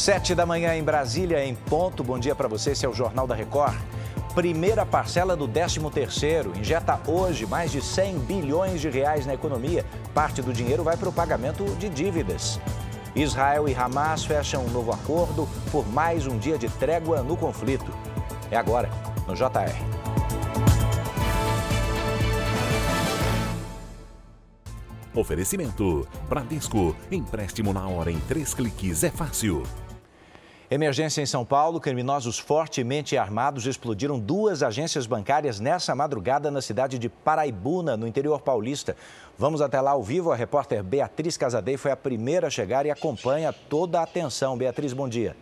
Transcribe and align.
Sete 0.00 0.34
da 0.34 0.46
manhã 0.46 0.74
em 0.74 0.82
Brasília, 0.82 1.44
em 1.44 1.54
ponto. 1.54 2.02
Bom 2.02 2.18
dia 2.18 2.34
para 2.34 2.48
você, 2.48 2.70
esse 2.70 2.86
é 2.86 2.88
o 2.88 2.94
Jornal 2.94 3.26
da 3.26 3.34
Record. 3.34 3.76
Primeira 4.34 4.86
parcela 4.86 5.36
do 5.36 5.46
13º 5.46 6.58
injeta 6.58 6.98
hoje 7.06 7.44
mais 7.44 7.70
de 7.70 7.82
100 7.82 8.20
bilhões 8.20 8.80
de 8.80 8.88
reais 8.88 9.26
na 9.26 9.34
economia. 9.34 9.84
Parte 10.14 10.40
do 10.40 10.54
dinheiro 10.54 10.82
vai 10.82 10.96
para 10.96 11.10
o 11.10 11.12
pagamento 11.12 11.66
de 11.76 11.90
dívidas. 11.90 12.58
Israel 13.14 13.68
e 13.68 13.74
Hamas 13.74 14.24
fecham 14.24 14.64
um 14.64 14.70
novo 14.70 14.90
acordo 14.90 15.46
por 15.70 15.86
mais 15.86 16.26
um 16.26 16.38
dia 16.38 16.56
de 16.56 16.70
trégua 16.70 17.22
no 17.22 17.36
conflito. 17.36 17.92
É 18.50 18.56
agora, 18.56 18.88
no 19.26 19.34
JR. 19.34 19.76
Oferecimento: 25.14 26.08
Bradesco. 26.26 26.96
Empréstimo 27.12 27.74
na 27.74 27.86
hora 27.86 28.10
em 28.10 28.18
três 28.20 28.54
cliques 28.54 29.04
é 29.04 29.10
fácil. 29.10 29.62
Emergência 30.70 31.20
em 31.20 31.26
São 31.26 31.44
Paulo. 31.44 31.80
Criminosos 31.80 32.38
fortemente 32.38 33.16
armados 33.16 33.66
explodiram 33.66 34.20
duas 34.20 34.62
agências 34.62 35.04
bancárias 35.04 35.58
nessa 35.58 35.96
madrugada 35.96 36.48
na 36.48 36.62
cidade 36.62 36.96
de 36.96 37.08
Paraibuna, 37.08 37.96
no 37.96 38.06
interior 38.06 38.40
paulista. 38.40 38.96
Vamos 39.36 39.60
até 39.60 39.80
lá 39.80 39.90
ao 39.90 40.02
vivo. 40.02 40.30
A 40.30 40.36
repórter 40.36 40.84
Beatriz 40.84 41.36
Casadei 41.36 41.76
foi 41.76 41.90
a 41.90 41.96
primeira 41.96 42.46
a 42.46 42.50
chegar 42.50 42.86
e 42.86 42.90
acompanha 42.90 43.52
toda 43.52 43.98
a 43.98 44.04
atenção. 44.04 44.56
Beatriz, 44.56 44.92
bom 44.92 45.08
dia. 45.08 45.34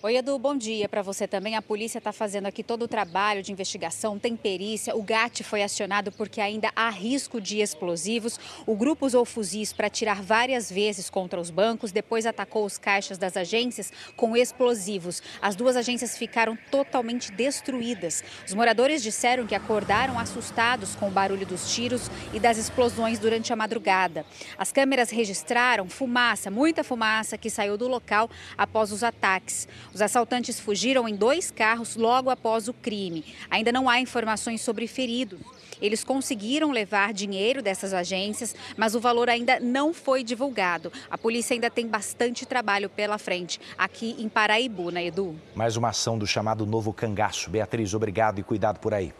Oi, 0.00 0.16
Edu, 0.16 0.38
bom 0.38 0.56
dia 0.56 0.88
para 0.88 1.02
você 1.02 1.26
também. 1.26 1.56
A 1.56 1.60
polícia 1.60 1.98
está 1.98 2.12
fazendo 2.12 2.46
aqui 2.46 2.62
todo 2.62 2.82
o 2.82 2.88
trabalho 2.88 3.42
de 3.42 3.50
investigação, 3.50 4.16
tem 4.16 4.36
perícia. 4.36 4.94
O 4.94 5.02
GAT 5.02 5.42
foi 5.42 5.60
acionado 5.60 6.12
porque 6.12 6.40
ainda 6.40 6.70
há 6.76 6.88
risco 6.88 7.40
de 7.40 7.58
explosivos. 7.58 8.38
O 8.64 8.76
grupo 8.76 9.06
usou 9.06 9.24
fuzis 9.24 9.72
para 9.72 9.88
atirar 9.88 10.22
várias 10.22 10.70
vezes 10.70 11.10
contra 11.10 11.40
os 11.40 11.50
bancos, 11.50 11.90
depois 11.90 12.26
atacou 12.26 12.64
os 12.64 12.78
caixas 12.78 13.18
das 13.18 13.36
agências 13.36 13.92
com 14.16 14.36
explosivos. 14.36 15.20
As 15.42 15.56
duas 15.56 15.74
agências 15.74 16.16
ficaram 16.16 16.56
totalmente 16.70 17.32
destruídas. 17.32 18.22
Os 18.46 18.54
moradores 18.54 19.02
disseram 19.02 19.48
que 19.48 19.54
acordaram 19.56 20.16
assustados 20.16 20.94
com 20.94 21.08
o 21.08 21.10
barulho 21.10 21.44
dos 21.44 21.74
tiros 21.74 22.08
e 22.32 22.38
das 22.38 22.56
explosões 22.56 23.18
durante 23.18 23.52
a 23.52 23.56
madrugada. 23.56 24.24
As 24.56 24.70
câmeras 24.70 25.10
registraram 25.10 25.88
fumaça, 25.88 26.52
muita 26.52 26.84
fumaça 26.84 27.36
que 27.36 27.50
saiu 27.50 27.76
do 27.76 27.88
local 27.88 28.30
após 28.56 28.92
os 28.92 29.02
ataques. 29.02 29.66
Os 29.98 30.02
assaltantes 30.02 30.60
fugiram 30.60 31.08
em 31.08 31.16
dois 31.16 31.50
carros 31.50 31.96
logo 31.96 32.30
após 32.30 32.68
o 32.68 32.72
crime. 32.72 33.24
Ainda 33.50 33.72
não 33.72 33.88
há 33.88 33.98
informações 34.00 34.60
sobre 34.60 34.86
feridos. 34.86 35.40
Eles 35.82 36.04
conseguiram 36.04 36.70
levar 36.70 37.12
dinheiro 37.12 37.60
dessas 37.60 37.92
agências, 37.92 38.54
mas 38.76 38.94
o 38.94 39.00
valor 39.00 39.28
ainda 39.28 39.58
não 39.58 39.92
foi 39.92 40.22
divulgado. 40.22 40.92
A 41.10 41.18
polícia 41.18 41.52
ainda 41.52 41.68
tem 41.68 41.88
bastante 41.88 42.46
trabalho 42.46 42.88
pela 42.88 43.18
frente 43.18 43.60
aqui 43.76 44.14
em 44.20 44.28
Paraibuna, 44.28 45.02
Edu. 45.02 45.34
Mais 45.52 45.76
uma 45.76 45.88
ação 45.88 46.16
do 46.16 46.28
chamado 46.28 46.64
Novo 46.64 46.92
Cangaço. 46.92 47.50
Beatriz, 47.50 47.92
obrigado 47.92 48.38
e 48.38 48.44
cuidado 48.44 48.78
por 48.78 48.94
aí. 48.94 49.12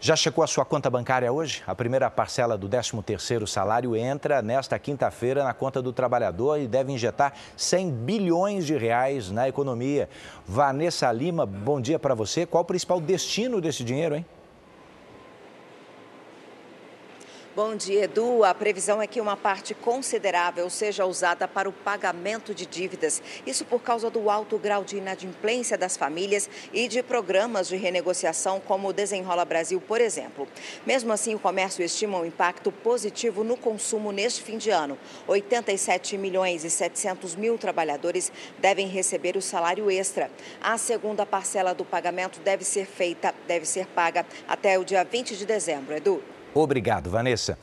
Já 0.00 0.16
checou 0.16 0.44
a 0.44 0.46
sua 0.46 0.64
conta 0.64 0.90
bancária 0.90 1.32
hoje? 1.32 1.62
A 1.66 1.74
primeira 1.74 2.10
parcela 2.10 2.58
do 2.58 2.68
13º 2.68 3.46
salário 3.46 3.96
entra 3.96 4.42
nesta 4.42 4.78
quinta-feira 4.78 5.44
na 5.44 5.54
conta 5.54 5.80
do 5.80 5.92
trabalhador 5.92 6.58
e 6.58 6.66
deve 6.66 6.92
injetar 6.92 7.32
100 7.56 7.90
bilhões 7.90 8.66
de 8.66 8.76
reais 8.76 9.30
na 9.30 9.48
economia. 9.48 10.08
Vanessa 10.46 11.10
Lima, 11.10 11.46
bom 11.46 11.80
dia 11.80 11.98
para 11.98 12.14
você. 12.14 12.44
Qual 12.44 12.62
o 12.62 12.66
principal 12.66 13.00
destino 13.00 13.60
desse 13.60 13.82
dinheiro, 13.82 14.16
hein? 14.16 14.26
Bom 17.56 17.76
dia, 17.76 18.06
Edu. 18.06 18.42
A 18.42 18.52
previsão 18.52 19.00
é 19.00 19.06
que 19.06 19.20
uma 19.20 19.36
parte 19.36 19.74
considerável 19.74 20.68
seja 20.68 21.06
usada 21.06 21.46
para 21.46 21.68
o 21.68 21.72
pagamento 21.72 22.52
de 22.52 22.66
dívidas. 22.66 23.22
Isso 23.46 23.64
por 23.64 23.80
causa 23.80 24.10
do 24.10 24.28
alto 24.28 24.58
grau 24.58 24.82
de 24.82 24.96
inadimplência 24.96 25.78
das 25.78 25.96
famílias 25.96 26.50
e 26.72 26.88
de 26.88 27.00
programas 27.00 27.68
de 27.68 27.76
renegociação 27.76 28.58
como 28.58 28.88
o 28.88 28.92
Desenrola 28.92 29.44
Brasil, 29.44 29.80
por 29.80 30.00
exemplo. 30.00 30.48
Mesmo 30.84 31.12
assim, 31.12 31.36
o 31.36 31.38
comércio 31.38 31.84
estima 31.84 32.18
um 32.18 32.26
impacto 32.26 32.72
positivo 32.72 33.44
no 33.44 33.56
consumo 33.56 34.10
neste 34.10 34.42
fim 34.42 34.58
de 34.58 34.70
ano. 34.70 34.98
87 35.28 36.18
milhões 36.18 36.64
e 36.64 36.70
700 36.70 37.36
mil 37.36 37.56
trabalhadores 37.56 38.32
devem 38.58 38.88
receber 38.88 39.36
o 39.36 39.40
salário 39.40 39.88
extra. 39.88 40.28
A 40.60 40.76
segunda 40.76 41.24
parcela 41.24 41.72
do 41.72 41.84
pagamento 41.84 42.40
deve 42.40 42.64
ser 42.64 42.84
feita, 42.84 43.32
deve 43.46 43.64
ser 43.64 43.86
paga 43.86 44.26
até 44.48 44.76
o 44.76 44.84
dia 44.84 45.04
20 45.04 45.36
de 45.36 45.46
dezembro. 45.46 45.94
Edu. 45.94 46.33
Obrigado, 46.54 47.10
Vanessa. 47.10 47.58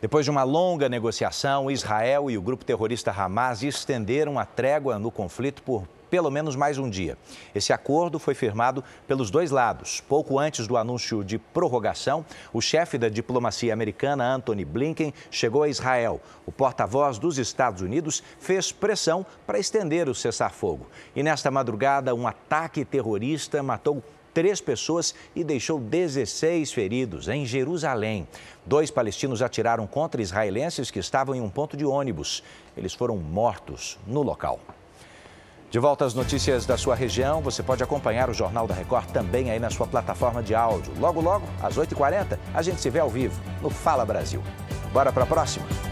Depois 0.00 0.24
de 0.24 0.30
uma 0.30 0.42
longa 0.42 0.88
negociação, 0.88 1.70
Israel 1.70 2.30
e 2.30 2.38
o 2.38 2.42
grupo 2.42 2.64
terrorista 2.64 3.12
Hamas 3.12 3.62
estenderam 3.62 4.38
a 4.38 4.46
trégua 4.46 4.98
no 4.98 5.10
conflito 5.10 5.62
por 5.62 5.86
pelo 6.08 6.30
menos 6.30 6.56
mais 6.56 6.76
um 6.76 6.90
dia. 6.90 7.16
Esse 7.54 7.72
acordo 7.72 8.18
foi 8.18 8.34
firmado 8.34 8.84
pelos 9.06 9.30
dois 9.30 9.50
lados. 9.50 10.00
Pouco 10.00 10.38
antes 10.38 10.66
do 10.66 10.76
anúncio 10.76 11.24
de 11.24 11.38
prorrogação, 11.38 12.24
o 12.52 12.60
chefe 12.60 12.98
da 12.98 13.08
diplomacia 13.08 13.72
americana, 13.72 14.34
Anthony 14.34 14.64
Blinken, 14.64 15.14
chegou 15.30 15.62
a 15.62 15.68
Israel. 15.68 16.20
O 16.44 16.52
porta-voz 16.52 17.18
dos 17.18 17.38
Estados 17.38 17.80
Unidos 17.80 18.22
fez 18.38 18.72
pressão 18.72 19.24
para 19.46 19.58
estender 19.58 20.06
o 20.06 20.14
cessar-fogo. 20.14 20.86
E 21.16 21.22
nesta 21.22 21.50
madrugada, 21.50 22.14
um 22.14 22.26
ataque 22.26 22.84
terrorista 22.84 23.62
matou 23.62 24.02
três 24.32 24.60
pessoas 24.60 25.14
e 25.34 25.44
deixou 25.44 25.78
16 25.78 26.72
feridos 26.72 27.28
em 27.28 27.44
Jerusalém. 27.46 28.26
Dois 28.64 28.90
palestinos 28.90 29.42
atiraram 29.42 29.86
contra 29.86 30.22
israelenses 30.22 30.90
que 30.90 30.98
estavam 30.98 31.34
em 31.34 31.40
um 31.40 31.50
ponto 31.50 31.76
de 31.76 31.84
ônibus. 31.84 32.42
Eles 32.76 32.94
foram 32.94 33.16
mortos 33.16 33.98
no 34.06 34.22
local. 34.22 34.60
De 35.72 35.78
volta 35.78 36.04
às 36.04 36.12
notícias 36.12 36.66
da 36.66 36.76
sua 36.76 36.94
região, 36.94 37.40
você 37.40 37.62
pode 37.62 37.82
acompanhar 37.82 38.28
o 38.28 38.34
Jornal 38.34 38.66
da 38.66 38.74
Record 38.74 39.06
também 39.06 39.50
aí 39.50 39.58
na 39.58 39.70
sua 39.70 39.86
plataforma 39.86 40.42
de 40.42 40.54
áudio. 40.54 40.92
Logo, 41.00 41.18
logo, 41.20 41.46
às 41.62 41.78
8h40, 41.78 42.38
a 42.52 42.60
gente 42.60 42.78
se 42.78 42.90
vê 42.90 42.98
ao 42.98 43.08
vivo 43.08 43.40
no 43.62 43.70
Fala 43.70 44.04
Brasil. 44.04 44.42
Bora 44.92 45.10
para 45.10 45.24
a 45.24 45.26
próxima? 45.26 45.91